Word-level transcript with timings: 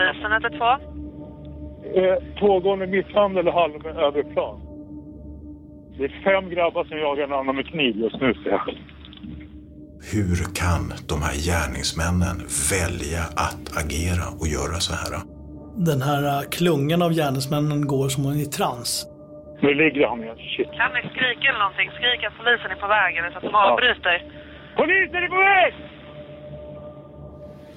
polisen 0.00 0.32
112. 0.32 0.80
Eh, 1.94 2.40
pågående 2.40 2.86
misshandel 2.86 3.48
i 3.48 3.50
Halm 3.50 3.72
överplan. 3.86 4.60
Det 5.98 6.04
är 6.04 6.22
fem 6.24 6.50
grabbar 6.50 6.84
som 6.84 6.98
jagar 6.98 7.24
en 7.24 7.32
annan 7.32 7.56
med 7.56 7.66
kniv 7.66 7.96
just 7.96 8.20
nu 8.20 8.34
ser 8.34 8.50
jag. 8.50 8.74
Hur 10.12 10.36
kan 10.62 10.82
de 11.08 11.16
här 11.26 11.36
gärningsmännen 11.48 12.36
välja 12.74 13.22
att 13.46 13.64
agera 13.82 14.26
och 14.40 14.48
göra 14.56 14.76
så 14.86 14.92
här? 15.00 15.12
Den 15.90 16.02
här 16.02 16.22
äh, 16.34 16.48
klungan 16.56 17.02
av 17.02 17.12
gärningsmännen 17.12 17.80
går 17.86 18.08
som 18.08 18.24
en 18.26 18.40
i 18.46 18.48
trans. 18.58 19.06
Nu 19.62 19.74
ligger 19.74 20.06
han 20.06 20.22
igen. 20.22 20.36
Shit. 20.36 20.70
Kan 20.80 20.90
ni 20.96 21.00
skrika 21.14 21.44
eller 21.48 21.62
någonting? 21.66 21.90
Skrik 21.98 22.20
att 22.24 22.36
polisen 22.38 22.70
är 22.74 22.80
på 22.84 22.88
väg 22.98 23.16
eller 23.16 23.30
så 23.30 23.36
att 23.38 23.42
de 23.42 23.54
avbryter. 23.54 24.18
Polisen 24.76 25.22
är 25.26 25.28
på 25.28 25.40
väg! 25.52 25.72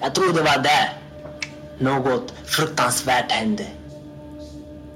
Jag 0.03 0.15
tror 0.15 0.33
det 0.37 0.43
var 0.51 0.63
där 0.71 1.02
något 1.80 2.34
fruktansvärt 2.45 3.32
hände. 3.32 3.66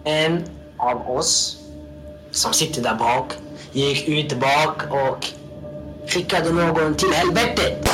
En 0.03 0.43
av 0.77 1.09
oss 1.09 1.57
som 2.31 2.53
sitter 2.53 2.81
där 2.81 2.95
bak 2.95 3.33
gick 3.71 4.07
ut 4.07 4.39
bak 4.39 4.81
och 4.89 5.27
skickade 6.07 6.51
någon 6.51 6.95
till 6.95 7.13
helvetet. 7.13 7.89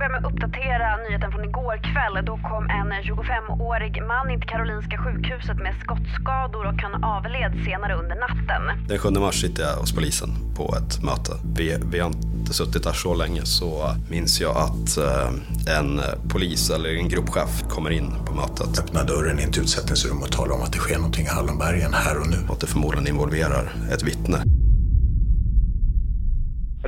Börja 0.00 0.12
med 0.12 0.26
att 0.26 0.32
uppdatera 0.32 0.96
nyheten 0.96 1.32
från 1.32 1.44
igår 1.44 1.76
kväll. 1.90 2.24
Då 2.30 2.36
kom 2.50 2.64
en 2.78 2.88
25-årig 3.10 4.02
man 4.12 4.30
in 4.30 4.40
till 4.40 4.48
Karolinska 4.48 4.96
sjukhuset 5.04 5.58
med 5.64 5.74
skottskador 5.84 6.64
och 6.70 6.78
han 6.84 7.04
avled 7.04 7.52
senare 7.66 7.94
under 8.02 8.16
natten. 8.26 8.62
Den 8.88 8.98
7 8.98 9.10
mars 9.10 9.40
sitter 9.40 9.62
jag 9.62 9.76
hos 9.76 9.92
polisen 9.94 10.30
på 10.56 10.64
ett 10.78 11.02
möte. 11.02 11.32
Vi, 11.56 11.76
vi 11.92 11.98
har 11.98 12.06
inte 12.08 12.54
suttit 12.54 12.82
där 12.84 12.92
så 12.92 13.14
länge 13.14 13.42
så 13.44 13.94
minns 14.10 14.40
jag 14.40 14.56
att 14.56 14.90
eh, 14.98 15.78
en 15.78 16.00
polis 16.32 16.70
eller 16.70 16.90
en 16.96 17.08
gruppchef 17.08 17.62
kommer 17.68 17.90
in 17.90 18.08
på 18.26 18.34
mötet. 18.34 18.78
Öppna 18.78 19.04
dörren 19.04 19.40
in 19.40 19.52
till 19.52 19.62
utsättningsrum 19.62 20.18
och 20.22 20.32
tala 20.32 20.54
om 20.54 20.62
att 20.62 20.72
det 20.72 20.78
sker 20.78 20.96
någonting 20.96 21.24
i 21.24 21.28
Hallonbergen 21.28 21.94
här 21.94 22.20
och 22.20 22.30
nu. 22.30 22.36
Och 22.48 22.54
att 22.54 22.60
det 22.60 22.66
förmodligen 22.66 23.08
involverar 23.08 23.72
ett 23.92 24.02
vittne. 24.02 24.38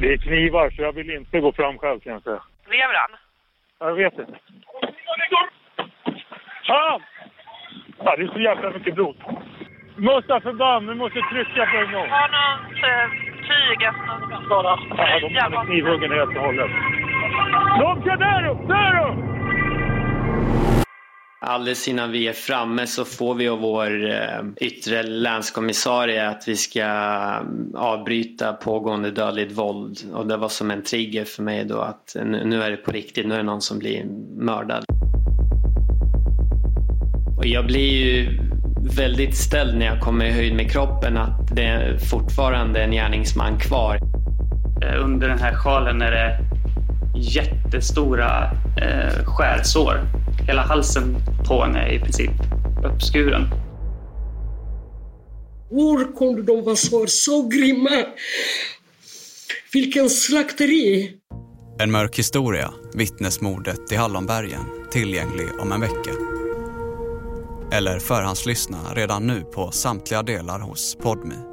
Det 0.00 0.12
är 0.12 0.16
knivar 0.16 0.70
så 0.70 0.82
jag 0.82 0.92
vill 0.92 1.10
inte 1.10 1.40
gå 1.40 1.52
fram 1.52 1.78
själv 1.78 2.00
kan 2.00 2.12
jag 2.12 2.22
säga. 2.22 2.42
Lever 2.70 2.94
han? 2.94 3.10
Jag 3.78 3.94
vet 3.94 4.18
inte. 4.18 4.38
Fan! 6.66 7.02
Ja, 8.04 8.16
det 8.16 8.22
är 8.22 8.28
så 8.28 8.40
jävla 8.40 8.70
mycket 8.70 8.94
blod. 8.94 9.16
Mustafa 9.96 10.52
Bam, 10.52 10.86
du 10.86 10.94
måste 10.94 11.20
trycka 11.20 11.66
på 11.66 11.76
en 11.76 11.92
gång. 11.92 12.08
Har 12.08 12.28
något 12.28 12.84
eh, 12.84 13.10
tyg 13.48 13.82
efter 13.82 14.28
någon 14.30 14.44
skada? 14.44 14.78
Ja, 14.96 15.20
de 15.20 15.56
har 15.56 15.64
knivhuggen 15.64 16.10
helt 16.10 16.36
och 16.36 16.42
hållet. 16.42 16.70
De 17.80 18.00
ska 18.00 18.16
där 18.16 18.48
upp! 18.50 18.68
Där 18.68 19.08
upp! 19.08 19.41
Alldeles 21.44 21.88
innan 21.88 22.12
vi 22.12 22.28
är 22.28 22.32
framme 22.32 22.86
så 22.86 23.04
får 23.04 23.34
vi 23.34 23.48
av 23.48 23.58
vår 23.58 24.10
eh, 24.10 24.44
yttre 24.56 25.02
länskommissarie 25.02 26.28
att 26.28 26.48
vi 26.48 26.56
ska 26.56 26.80
eh, 26.80 27.40
avbryta 27.74 28.52
pågående 28.52 29.10
dödligt 29.10 29.52
våld 29.52 29.98
och 30.12 30.26
det 30.26 30.36
var 30.36 30.48
som 30.48 30.70
en 30.70 30.82
trigger 30.82 31.24
för 31.24 31.42
mig 31.42 31.64
då 31.64 31.80
att 31.80 32.16
nu 32.24 32.62
är 32.62 32.70
det 32.70 32.76
på 32.76 32.92
riktigt, 32.92 33.26
nu 33.26 33.34
är 33.34 33.38
det 33.38 33.44
någon 33.44 33.60
som 33.60 33.78
blir 33.78 34.04
mördad. 34.36 34.84
Och 37.38 37.46
jag 37.46 37.66
blir 37.66 37.90
ju 37.90 38.38
väldigt 38.96 39.36
ställd 39.36 39.78
när 39.78 39.86
jag 39.86 40.00
kommer 40.00 40.24
i 40.24 40.30
höjd 40.30 40.54
med 40.54 40.70
kroppen 40.70 41.16
att 41.16 41.56
det 41.56 41.64
är 41.64 41.98
fortfarande 41.98 42.82
en 42.82 42.90
gärningsman 42.90 43.58
kvar. 43.58 43.98
Eh, 44.82 45.04
under 45.04 45.28
den 45.28 45.38
här 45.38 45.54
sjalen 45.54 46.02
är 46.02 46.10
det 46.10 46.38
jättestora 47.14 48.50
eh, 48.76 49.24
skärsår. 49.24 50.00
Hela 50.46 50.62
halsen 50.62 51.16
henne 51.48 51.78
är 51.78 51.92
i 51.92 52.00
princip 52.00 52.30
uppskuren. 52.84 53.46
Hur 55.70 56.16
kunde 56.16 56.42
de 56.42 56.64
vara 56.64 56.76
så, 56.76 57.06
så 57.06 57.48
grymma? 57.48 58.06
Vilken 59.72 60.10
slakteri! 60.10 61.16
En 61.80 61.90
mörk 61.90 62.18
historia, 62.18 62.70
vittnesmordet 62.94 63.92
i 63.92 63.96
Hallonbergen, 63.96 64.64
tillgänglig 64.90 65.46
om 65.58 65.72
en 65.72 65.80
vecka. 65.80 66.10
Eller 67.72 67.98
förhandslyssna 67.98 68.78
redan 68.94 69.26
nu 69.26 69.40
på 69.40 69.70
samtliga 69.70 70.22
delar 70.22 70.58
hos 70.58 70.96
Podme. 70.96 71.51